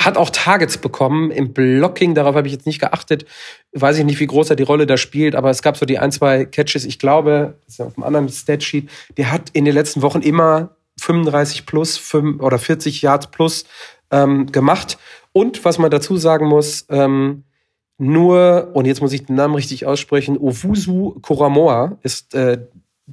hat 0.04 0.16
auch 0.16 0.30
Targets 0.30 0.78
bekommen 0.78 1.30
im 1.30 1.52
Blocking, 1.52 2.14
darauf 2.14 2.34
habe 2.34 2.46
ich 2.46 2.52
jetzt 2.52 2.66
nicht 2.66 2.80
geachtet. 2.80 3.26
Weiß 3.72 3.98
ich 3.98 4.04
nicht, 4.04 4.20
wie 4.20 4.26
groß 4.26 4.50
er 4.50 4.56
die 4.56 4.62
Rolle 4.62 4.86
da 4.86 4.96
spielt, 4.96 5.34
aber 5.34 5.50
es 5.50 5.62
gab 5.62 5.76
so 5.76 5.86
die 5.86 5.98
ein, 5.98 6.12
zwei 6.12 6.44
Catches. 6.44 6.84
Ich 6.84 6.98
glaube, 6.98 7.54
das 7.64 7.74
ist 7.74 7.78
ja 7.78 7.86
auf 7.86 7.96
einem 7.96 8.04
anderen 8.04 8.28
Statsheet, 8.28 8.88
der 9.16 9.32
hat 9.32 9.50
in 9.52 9.64
den 9.64 9.74
letzten 9.74 10.02
Wochen 10.02 10.20
immer 10.20 10.76
35 11.00 11.66
plus 11.66 11.96
5 11.96 12.40
oder 12.40 12.58
40 12.58 13.02
Yards 13.02 13.28
plus 13.28 13.64
ähm, 14.10 14.50
gemacht. 14.52 14.98
Und 15.32 15.64
was 15.64 15.78
man 15.78 15.90
dazu 15.90 16.16
sagen 16.16 16.46
muss, 16.46 16.86
ähm, 16.90 17.44
nur, 17.98 18.70
und 18.74 18.86
jetzt 18.86 19.00
muss 19.00 19.12
ich 19.12 19.26
den 19.26 19.36
Namen 19.36 19.54
richtig 19.54 19.86
aussprechen, 19.86 20.36
Owusu 20.36 21.20
Koramoa 21.20 21.98
ist 22.02 22.34
äh, 22.34 22.58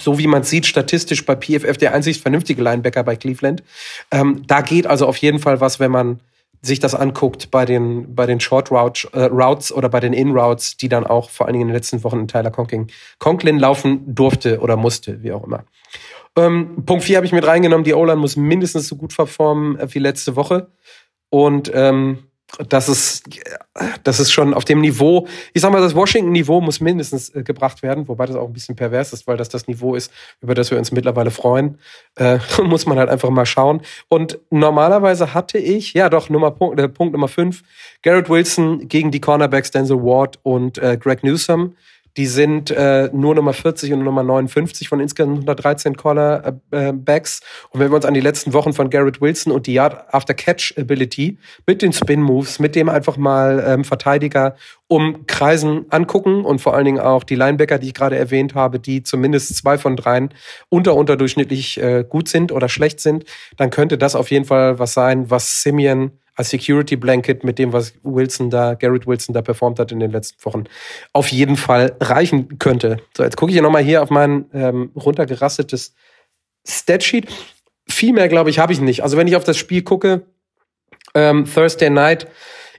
so 0.02 0.20
wie 0.20 0.28
man 0.28 0.44
sieht, 0.44 0.66
statistisch 0.66 1.26
bei 1.26 1.36
PFF 1.36 1.78
der 1.78 1.94
einzig 1.94 2.22
vernünftige 2.22 2.62
Linebacker 2.62 3.04
bei 3.04 3.16
Cleveland. 3.16 3.64
Ähm, 4.12 4.44
da 4.48 4.62
geht 4.62 4.88
also 4.88 5.08
auf 5.08 5.18
jeden 5.18 5.40
Fall 5.40 5.62
was, 5.62 5.80
wenn 5.80 5.92
man 5.92 6.20
sich 6.62 6.80
das 6.80 6.96
anguckt 6.96 7.52
bei 7.52 7.66
den, 7.66 8.16
bei 8.16 8.26
den 8.26 8.40
Short 8.40 8.72
Routes, 8.72 9.06
äh, 9.14 9.26
Routes 9.26 9.72
oder 9.72 9.90
bei 9.90 10.00
den 10.00 10.14
In-Routes, 10.14 10.78
die 10.78 10.90
dann 10.90 11.06
auch 11.06 11.30
vor 11.30 11.46
allen 11.46 11.54
Dingen 11.54 11.64
in 11.64 11.68
den 11.70 11.76
letzten 11.76 12.04
Wochen 12.04 12.20
in 12.20 12.28
Tyler 12.28 12.52
Conklin, 12.52 12.88
Conklin 13.18 13.60
laufen 13.60 14.14
durfte 14.14 14.60
oder 14.60 14.76
musste, 14.76 15.24
wie 15.24 15.32
auch 15.32 15.46
immer. 15.46 15.64
Ähm, 16.36 16.84
Punkt 16.86 17.04
4 17.04 17.18
habe 17.18 17.26
ich 17.26 17.32
mit 17.32 17.46
reingenommen, 17.46 17.84
die 17.84 17.94
O-Line 17.94 18.20
muss 18.20 18.36
mindestens 18.36 18.88
so 18.88 18.96
gut 18.96 19.16
performen 19.16 19.78
wie 19.94 20.00
letzte 20.00 20.36
Woche. 20.36 20.68
Und 21.30 21.72
ähm, 21.74 22.29
das 22.68 22.90
ist, 22.90 23.24
das 24.04 24.20
ist 24.20 24.32
schon 24.32 24.54
auf 24.54 24.66
dem 24.66 24.82
Niveau, 24.82 25.28
ich 25.54 25.62
sag 25.62 25.72
mal, 25.72 25.82
das 25.82 25.96
Washington-Niveau 25.96 26.62
muss 26.62 26.82
mindestens 26.82 27.34
äh, 27.34 27.44
gebracht 27.44 27.84
werden, 27.84 28.08
wobei 28.08 28.26
das 28.26 28.36
auch 28.36 28.48
ein 28.48 28.54
bisschen 28.54 28.76
pervers 28.76 29.14
ist, 29.14 29.28
weil 29.28 29.38
das 29.38 29.50
das 29.50 29.68
Niveau 29.68 29.96
ist, 29.96 30.12
über 30.42 30.56
das 30.56 30.72
wir 30.72 30.78
uns 30.78 30.92
mittlerweile 30.92 31.32
freuen. 31.32 31.78
Äh, 32.16 32.40
muss 32.64 32.86
man 32.86 32.98
halt 32.98 33.10
einfach 33.10 33.30
mal 33.30 33.46
schauen. 33.46 33.82
Und 34.08 34.40
normalerweise 34.50 35.34
hatte 35.34 35.58
ich, 35.58 35.94
ja 35.94 36.10
doch, 36.10 36.30
Nummer, 36.30 36.52
Punkt, 36.52 36.80
äh, 36.80 36.90
Punkt 36.90 37.14
Nummer 37.14 37.28
5, 37.28 37.62
Garrett 38.02 38.30
Wilson 38.30 38.88
gegen 38.88 39.12
die 39.12 39.22
Cornerbacks 39.22 39.72
Denzel 39.72 40.04
Ward 40.04 40.40
und 40.44 40.78
äh, 40.80 40.98
Greg 40.98 41.24
Newsom. 41.24 41.76
Die 42.18 42.26
sind 42.26 42.72
äh, 42.72 43.10
nur 43.14 43.36
Nummer 43.36 43.54
40 43.54 43.94
und 43.94 44.04
Nummer 44.04 44.24
59 44.24 44.90
von 44.90 45.00
insgesamt 45.00 45.34
113 45.34 45.96
Cornerbacks. 45.96 47.42
Und 47.70 47.80
wenn 47.80 47.92
wir 47.92 47.96
uns 47.96 48.06
an 48.06 48.14
die 48.14 48.20
letzten 48.20 48.54
Wochen 48.54 48.74
von 48.74 48.90
Garrett 48.90 49.22
Wilson 49.22 49.54
und 49.54 49.68
die 49.68 49.74
Yard 49.74 50.14
After 50.14 50.34
Catch 50.34 50.78
Ability 50.78 51.38
mit 51.66 51.82
den 51.82 51.94
Spin 51.94 52.22
Moves, 52.22 52.60
mit 52.60 52.76
dem 52.76 52.90
einfach 52.90 53.18
mal 53.18 53.64
ähm, 53.66 53.84
Verteidiger 53.84 54.56
umkreisen 54.88 55.86
angucken 55.92 56.44
und 56.44 56.60
vor 56.60 56.74
allen 56.74 56.86
Dingen 56.86 57.00
auch 57.00 57.24
die 57.24 57.36
Linebacker, 57.36 57.78
die 57.78 57.88
ich 57.88 57.94
gerade 57.94 58.18
erwähnt 58.18 58.56
habe, 58.56 58.80
die 58.80 59.04
zumindest 59.04 59.56
zwei 59.56 59.78
von 59.78 59.96
dreien 59.96 60.34
unter 60.70 60.96
unterdurchschnittlich 60.96 61.80
äh, 61.80 62.04
gut 62.08 62.28
sind 62.28 62.52
oder 62.52 62.70
schlecht 62.70 63.00
sind, 63.00 63.26
dann 63.56 63.70
könnte 63.70 64.00
das 64.00 64.16
auf 64.16 64.32
jeden 64.32 64.46
Fall 64.46 64.80
was 64.80 64.94
sein, 64.94 65.30
was 65.30 65.62
Simeon 65.62 66.12
als 66.40 66.52
Security 66.52 66.96
Blanket 66.96 67.44
mit 67.44 67.60
dem, 67.60 67.74
was 67.74 67.94
Wilson 68.02 68.50
da, 68.50 68.74
Garrett 68.74 69.06
Wilson 69.06 69.34
da 69.34 69.42
performt 69.42 69.78
hat 69.78 69.92
in 69.92 70.00
den 70.00 70.12
letzten 70.12 70.44
Wochen, 70.46 70.64
auf 71.12 71.28
jeden 71.28 71.58
Fall 71.58 71.98
reichen 72.00 72.58
könnte. 72.60 72.96
So, 73.16 73.24
jetzt 73.24 73.36
gucke 73.36 73.52
ich 73.52 73.62
nochmal 73.62 73.84
hier 73.84 74.02
auf 74.02 74.10
mein 74.10 74.46
ähm, 74.54 74.92
runtergerastetes 74.96 75.94
Statsheet. 76.66 77.28
Viel 77.90 78.14
mehr, 78.14 78.30
glaube 78.30 78.50
ich, 78.50 78.58
habe 78.58 78.72
ich 78.72 78.80
nicht. 78.80 79.04
Also 79.04 79.18
wenn 79.18 79.28
ich 79.28 79.36
auf 79.36 79.44
das 79.44 79.58
Spiel 79.58 79.82
gucke, 79.82 80.28
ähm, 81.14 81.44
Thursday 81.44 81.90
Night, 81.90 82.28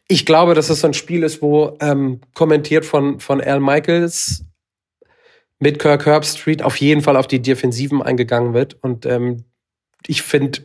ich 0.09 0.25
glaube, 0.25 0.55
dass 0.55 0.71
es 0.71 0.81
so 0.81 0.87
ein 0.87 0.95
Spiel 0.95 1.23
ist, 1.23 1.43
wo 1.43 1.77
ähm, 1.81 2.23
kommentiert 2.33 2.87
von, 2.87 3.21
von 3.21 3.43
Al 3.43 3.61
Michaels 3.61 4.47
mit 5.59 5.79
Kirk 5.79 6.07
Herbstreit 6.07 6.63
auf 6.63 6.77
jeden 6.77 7.03
Fall 7.03 7.19
auf 7.19 7.27
die 7.27 7.43
Defensiven 7.43 8.01
eingegangen 8.01 8.55
wird. 8.55 8.83
Und 8.83 9.05
ähm, 9.05 9.45
ich 10.07 10.23
finde, 10.23 10.63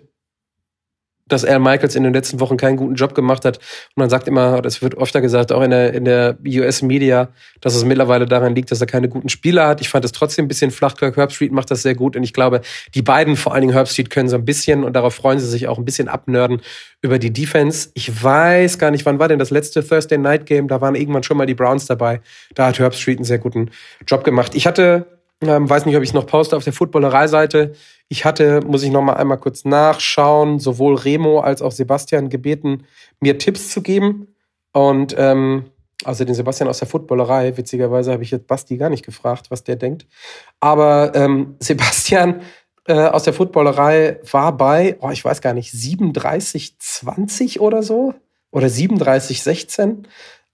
dass 1.28 1.44
Al 1.44 1.60
Michaels 1.60 1.96
in 1.96 2.04
den 2.04 2.14
letzten 2.14 2.40
Wochen 2.40 2.58
keinen 2.58 2.78
guten 2.78 2.96
Job 2.96 3.16
gemacht 3.16 3.46
hat. 3.46 3.58
Und 3.58 3.98
man 3.98 4.10
sagt 4.10 4.28
immer, 4.28 4.62
das 4.62 4.82
wird 4.82 4.96
öfter 4.98 5.22
gesagt, 5.22 5.52
auch 5.52 5.62
in 5.62 5.72
der, 5.72 5.94
in 5.94 6.06
der 6.06 6.38
US-Media, 6.46 7.30
dass 7.62 7.76
es 7.76 7.84
mittlerweile 7.84 8.26
daran 8.26 8.54
liegt, 8.54 8.72
dass 8.72 8.80
er 8.80 8.88
keine 8.88 9.10
guten 9.10 9.30
Spieler 9.30 9.68
hat. 9.68 9.82
Ich 9.82 9.90
fand 9.90 10.06
es 10.06 10.12
trotzdem 10.12 10.46
ein 10.46 10.48
bisschen 10.48 10.72
flach. 10.72 10.96
Kirk 10.96 11.18
Herbstreit 11.18 11.52
macht 11.52 11.72
das 11.72 11.82
sehr 11.82 11.96
gut. 11.96 12.16
Und 12.16 12.24
ich 12.24 12.34
glaube, 12.34 12.62
die 12.94 13.02
beiden, 13.02 13.36
vor 13.36 13.54
allen 13.54 13.62
Dingen 13.62 13.74
Herbstreit, 13.74 14.10
können 14.10 14.30
so 14.30 14.36
ein 14.36 14.46
bisschen, 14.46 14.84
und 14.84 14.94
darauf 14.94 15.16
freuen 15.16 15.40
sie 15.40 15.48
sich 15.48 15.68
auch 15.68 15.78
ein 15.78 15.86
bisschen 15.86 16.08
abnörden 16.08 16.62
über 17.02 17.18
die 17.18 17.34
Defense. 17.34 17.90
Ich 17.96 18.24
weiß 18.24 18.78
gar 18.78 18.92
nicht, 18.92 19.06
wann 19.06 19.20
war 19.20 19.28
denn 19.28 19.40
das 19.40 19.50
letzte 19.50 19.86
Thursday 19.86 20.18
Night 20.18 20.46
Game? 20.46 20.68
Da 20.68 20.82
waren 20.82 20.96
irgendwann 20.96 21.24
schon 21.24 21.38
mal 21.38 21.46
die 21.46 21.56
Browns 21.56 21.86
dabei. 21.88 22.22
Da 22.54 22.68
hat 22.68 22.80
Herbstreit 22.80 23.18
einen 23.18 23.26
sehr 23.26 23.40
guten 23.40 23.72
Job 24.08 24.24
gemacht. 24.24 24.54
Ich 24.56 24.68
hatte 24.68 25.08
ähm, 25.48 25.70
weiß 25.70 25.86
nicht, 25.86 25.96
ob 25.96 26.04
ich 26.04 26.10
es 26.10 26.14
noch 26.14 26.28
poste 26.28 26.56
auf 26.56 26.64
der 26.64 26.74
Footballerei-Seite. 26.74 27.74
Ich 28.08 28.26
hatte, 28.26 28.62
muss 28.66 28.84
ich 28.84 28.92
noch 28.92 29.02
mal 29.02 29.14
einmal 29.14 29.40
kurz 29.40 29.66
nachschauen, 29.66 30.60
sowohl 30.60 30.96
Remo 30.96 31.40
als 31.40 31.62
auch 31.62 31.72
Sebastian 31.72 32.30
gebeten, 32.30 32.86
mir 33.20 33.38
Tipps 33.38 33.70
zu 33.70 33.82
geben. 33.82 34.36
Und 34.72 35.16
ähm, 35.18 35.66
also 36.04 36.26
den 36.26 36.36
Sebastian 36.36 36.70
aus 36.70 36.80
der 36.80 36.88
Footballerei, 36.88 37.56
witzigerweise 37.58 38.12
habe 38.12 38.24
ich 38.24 38.32
jetzt 38.32 38.48
Basti 38.48 38.78
gar 38.78 38.90
nicht 38.90 39.06
gefragt, 39.06 39.50
was 39.50 39.64
der 39.64 39.76
denkt. 39.76 40.06
Aber 40.60 41.14
ähm, 41.16 41.56
Sebastian 41.60 42.42
äh, 42.88 42.94
aus 42.94 43.24
der 43.24 43.34
Footballerei 43.34 44.20
war 44.30 44.56
bei, 44.56 44.98
oh, 45.00 45.10
ich 45.12 45.24
weiß 45.26 45.42
gar 45.42 45.54
nicht, 45.54 45.74
37,20 45.74 47.60
oder 47.60 47.82
so? 47.82 48.14
Oder 48.52 48.68
37,16? 48.68 50.04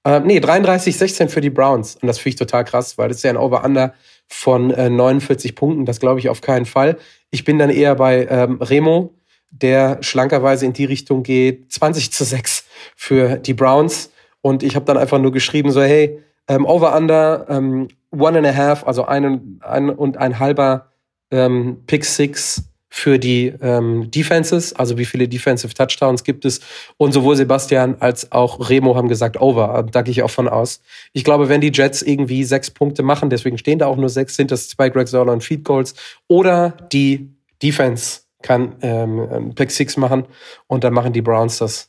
Äh, 0.03 0.19
nee, 0.21 0.39
33,16 0.39 1.29
für 1.29 1.41
die 1.41 1.49
Browns. 1.49 1.95
Und 1.95 2.07
das 2.07 2.17
finde 2.17 2.29
ich 2.29 2.35
total 2.37 2.63
krass, 2.63 2.97
weil 2.97 3.09
das 3.09 3.17
ist 3.17 3.23
ja 3.23 3.31
ein 3.31 3.37
Over-Under 3.37 3.93
von 4.31 4.71
äh, 4.71 4.89
49 4.89 5.55
Punkten. 5.55 5.85
Das 5.85 5.99
glaube 5.99 6.19
ich 6.19 6.29
auf 6.29 6.41
keinen 6.41 6.65
Fall. 6.65 6.97
Ich 7.31 7.43
bin 7.43 7.59
dann 7.59 7.69
eher 7.69 7.95
bei 7.95 8.25
ähm, 8.29 8.61
Remo, 8.61 9.13
der 9.49 9.97
schlankerweise 10.01 10.65
in 10.65 10.73
die 10.73 10.85
Richtung 10.85 11.23
geht, 11.23 11.71
20 11.71 12.13
zu 12.13 12.23
6 12.23 12.65
für 12.95 13.35
die 13.37 13.53
Browns. 13.53 14.11
Und 14.41 14.63
ich 14.63 14.75
habe 14.75 14.85
dann 14.85 14.97
einfach 14.97 15.19
nur 15.19 15.31
geschrieben, 15.31 15.71
so, 15.71 15.81
hey, 15.81 16.19
ähm, 16.47 16.65
Over-Under, 16.65 17.45
ähm, 17.49 17.89
one 18.11 18.37
and 18.37 18.47
a 18.47 18.55
half, 18.55 18.87
also 18.87 19.05
ein, 19.05 19.59
ein 19.61 19.89
und 19.89 20.17
ein 20.17 20.39
halber 20.39 20.91
ähm, 21.29 21.83
Pick 21.85 22.05
Six 22.05 22.63
für 22.93 23.17
die 23.17 23.53
ähm, 23.61 24.11
Defenses, 24.11 24.73
also 24.73 24.97
wie 24.97 25.05
viele 25.05 25.29
Defensive 25.29 25.73
Touchdowns 25.73 26.25
gibt 26.25 26.43
es. 26.43 26.59
Und 26.97 27.13
sowohl 27.13 27.37
Sebastian 27.37 27.95
als 28.01 28.33
auch 28.33 28.69
Remo 28.69 28.97
haben 28.97 29.07
gesagt, 29.07 29.39
over. 29.39 29.87
Da 29.89 30.01
gehe 30.01 30.11
ich 30.11 30.23
auch 30.23 30.29
von 30.29 30.49
aus. 30.49 30.81
Ich 31.13 31.23
glaube, 31.23 31.47
wenn 31.47 31.61
die 31.61 31.71
Jets 31.73 32.01
irgendwie 32.01 32.43
sechs 32.43 32.69
Punkte 32.69 33.01
machen, 33.01 33.29
deswegen 33.29 33.57
stehen 33.57 33.79
da 33.79 33.87
auch 33.87 33.95
nur 33.95 34.09
sechs, 34.09 34.35
sind 34.35 34.51
das 34.51 34.67
zwei 34.67 34.89
Greg 34.89 35.07
Zoller 35.07 35.31
und 35.31 35.41
Feed 35.41 35.63
Goals. 35.63 35.95
Oder 36.27 36.75
die 36.91 37.33
Defense 37.63 38.23
kann 38.41 38.75
ähm, 38.81 39.53
Pick 39.55 39.71
Six 39.71 39.95
machen 39.95 40.25
und 40.67 40.83
dann 40.83 40.93
machen 40.93 41.13
die 41.13 41.21
Browns 41.21 41.59
das 41.59 41.87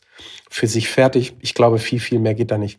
für 0.48 0.68
sich 0.68 0.88
fertig. 0.88 1.34
Ich 1.40 1.54
glaube, 1.54 1.80
viel, 1.80 1.98
viel 1.98 2.20
mehr 2.20 2.34
geht 2.34 2.52
da 2.52 2.58
nicht. 2.58 2.78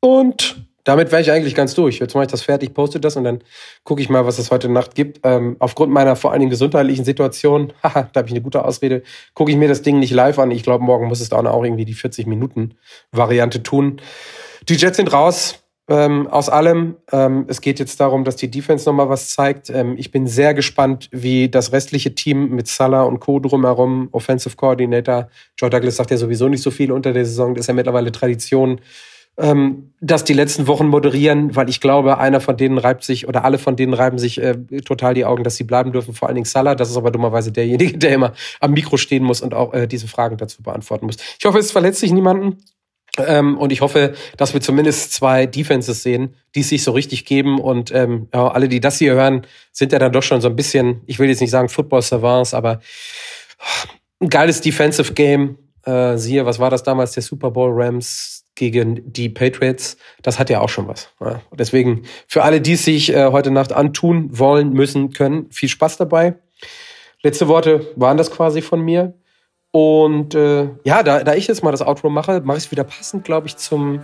Und 0.00 0.66
damit 0.84 1.12
wäre 1.12 1.22
ich 1.22 1.30
eigentlich 1.30 1.54
ganz 1.54 1.74
durch. 1.74 2.00
Jetzt 2.00 2.14
mache 2.14 2.24
ich 2.24 2.30
das 2.30 2.42
fertig, 2.42 2.74
poste 2.74 2.98
das 2.98 3.16
und 3.16 3.24
dann 3.24 3.42
gucke 3.84 4.02
ich 4.02 4.08
mal, 4.08 4.26
was 4.26 4.38
es 4.38 4.50
heute 4.50 4.68
Nacht 4.68 4.94
gibt. 4.94 5.20
Ähm, 5.22 5.56
aufgrund 5.58 5.92
meiner 5.92 6.16
vor 6.16 6.32
allen 6.32 6.40
Dingen 6.40 6.50
gesundheitlichen 6.50 7.04
Situation, 7.04 7.72
haha, 7.82 8.08
da 8.12 8.18
habe 8.18 8.28
ich 8.28 8.34
eine 8.34 8.42
gute 8.42 8.64
Ausrede, 8.64 9.02
gucke 9.34 9.50
ich 9.50 9.56
mir 9.56 9.68
das 9.68 9.82
Ding 9.82 9.98
nicht 9.98 10.12
live 10.12 10.38
an. 10.38 10.50
Ich 10.50 10.62
glaube, 10.62 10.84
morgen 10.84 11.06
muss 11.06 11.20
es 11.20 11.28
da 11.28 11.38
auch 11.38 11.64
irgendwie 11.64 11.84
die 11.84 11.94
40-Minuten-Variante 11.94 13.62
tun. 13.62 14.00
Die 14.68 14.74
Jets 14.74 14.96
sind 14.96 15.12
raus. 15.12 15.58
Ähm, 15.88 16.28
aus 16.28 16.48
allem. 16.48 16.96
Ähm, 17.10 17.44
es 17.48 17.60
geht 17.60 17.80
jetzt 17.80 17.98
darum, 17.98 18.22
dass 18.22 18.36
die 18.36 18.48
Defense 18.48 18.88
nochmal 18.88 19.08
was 19.08 19.30
zeigt. 19.30 19.68
Ähm, 19.68 19.96
ich 19.98 20.12
bin 20.12 20.28
sehr 20.28 20.54
gespannt, 20.54 21.08
wie 21.10 21.48
das 21.48 21.72
restliche 21.72 22.14
Team 22.14 22.50
mit 22.50 22.68
Salah 22.68 23.02
und 23.02 23.18
Co. 23.18 23.40
drumherum, 23.40 24.08
Offensive 24.12 24.54
Coordinator, 24.56 25.28
Joe 25.58 25.70
Douglas 25.70 25.96
sagt 25.96 26.12
ja 26.12 26.16
sowieso 26.16 26.48
nicht 26.48 26.62
so 26.62 26.70
viel 26.70 26.92
unter 26.92 27.12
der 27.12 27.24
Saison, 27.24 27.54
das 27.54 27.64
ist 27.64 27.66
ja 27.66 27.74
mittlerweile 27.74 28.12
Tradition 28.12 28.80
ähm, 29.38 29.94
das 30.00 30.24
die 30.24 30.34
letzten 30.34 30.66
Wochen 30.66 30.88
moderieren, 30.88 31.56
weil 31.56 31.68
ich 31.68 31.80
glaube, 31.80 32.18
einer 32.18 32.40
von 32.40 32.56
denen 32.56 32.78
reibt 32.78 33.04
sich 33.04 33.28
oder 33.28 33.44
alle 33.44 33.58
von 33.58 33.76
denen 33.76 33.94
reiben 33.94 34.18
sich 34.18 34.40
äh, 34.40 34.54
total 34.84 35.14
die 35.14 35.24
Augen, 35.24 35.44
dass 35.44 35.56
sie 35.56 35.64
bleiben 35.64 35.92
dürfen, 35.92 36.14
vor 36.14 36.28
allen 36.28 36.34
Dingen 36.34 36.44
Salah. 36.44 36.74
Das 36.74 36.90
ist 36.90 36.96
aber 36.96 37.10
dummerweise 37.10 37.52
derjenige, 37.52 37.96
der 37.98 38.12
immer 38.14 38.32
am 38.60 38.72
Mikro 38.72 38.96
stehen 38.96 39.24
muss 39.24 39.40
und 39.40 39.54
auch 39.54 39.72
äh, 39.72 39.86
diese 39.86 40.08
Fragen 40.08 40.36
dazu 40.36 40.62
beantworten 40.62 41.06
muss. 41.06 41.16
Ich 41.38 41.44
hoffe, 41.44 41.58
es 41.58 41.72
verletzt 41.72 42.00
sich 42.00 42.12
niemanden. 42.12 42.58
Ähm, 43.18 43.58
und 43.58 43.72
ich 43.72 43.82
hoffe, 43.82 44.14
dass 44.38 44.54
wir 44.54 44.62
zumindest 44.62 45.12
zwei 45.12 45.44
Defenses 45.44 46.02
sehen, 46.02 46.34
die 46.54 46.60
es 46.60 46.70
sich 46.70 46.82
so 46.82 46.92
richtig 46.92 47.26
geben. 47.26 47.58
Und 47.58 47.90
ähm, 47.94 48.28
ja, 48.32 48.48
alle, 48.48 48.68
die 48.68 48.80
das 48.80 48.98
hier 48.98 49.14
hören, 49.14 49.46
sind 49.70 49.92
ja 49.92 49.98
dann 49.98 50.12
doch 50.12 50.22
schon 50.22 50.40
so 50.40 50.48
ein 50.48 50.56
bisschen, 50.56 51.02
ich 51.06 51.18
will 51.18 51.28
jetzt 51.28 51.40
nicht 51.40 51.50
sagen 51.50 51.68
Football 51.68 52.02
Savants, 52.02 52.54
aber 52.54 52.80
ein 54.20 54.28
geiles 54.30 54.62
Defensive 54.62 55.12
Game. 55.12 55.58
Äh, 55.84 56.16
siehe, 56.16 56.46
was 56.46 56.58
war 56.58 56.70
das 56.70 56.84
damals, 56.84 57.12
der 57.12 57.22
Super 57.22 57.50
Bowl 57.50 57.70
Rams 57.72 58.41
gegen 58.54 59.12
die 59.12 59.28
Patriots, 59.28 59.96
das 60.22 60.38
hat 60.38 60.50
ja 60.50 60.60
auch 60.60 60.68
schon 60.68 60.88
was. 60.88 61.10
Ja. 61.20 61.40
Deswegen 61.52 62.02
für 62.26 62.42
alle, 62.42 62.60
die 62.60 62.72
es 62.72 62.84
sich 62.84 63.12
äh, 63.12 63.30
heute 63.32 63.50
Nacht 63.50 63.72
antun 63.72 64.28
wollen, 64.38 64.72
müssen, 64.72 65.10
können, 65.12 65.50
viel 65.50 65.68
Spaß 65.68 65.96
dabei. 65.96 66.34
Letzte 67.22 67.48
Worte 67.48 67.92
waren 67.96 68.16
das 68.16 68.30
quasi 68.30 68.62
von 68.62 68.80
mir. 68.80 69.14
Und 69.70 70.34
äh, 70.34 70.68
ja, 70.84 71.02
da, 71.02 71.24
da 71.24 71.34
ich 71.34 71.46
jetzt 71.46 71.62
mal 71.62 71.70
das 71.70 71.82
Outro 71.82 72.10
mache, 72.10 72.42
mache 72.44 72.58
ich 72.58 72.64
es 72.64 72.70
wieder 72.70 72.84
passend, 72.84 73.24
glaube 73.24 73.46
ich, 73.46 73.56
zum, 73.56 74.00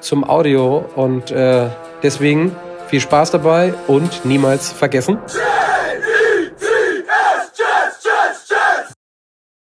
zum 0.00 0.22
Audio. 0.22 0.84
Und 0.94 1.30
äh, 1.32 1.68
deswegen 2.02 2.54
viel 2.86 3.00
Spaß 3.00 3.32
dabei 3.32 3.74
und 3.88 4.24
niemals 4.24 4.70
vergessen. 4.70 5.18